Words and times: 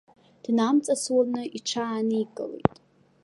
Днамҵасуаны, 0.43 1.43
иҽааникылеит. 1.57 2.75